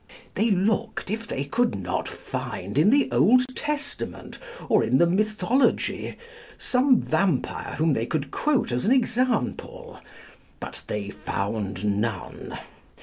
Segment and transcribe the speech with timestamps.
[0.33, 6.17] They looked if they could not find in the Old Testament, or in the mythology,
[6.57, 9.99] some vampire whom they could quote as an example;
[10.59, 12.57] but they found none.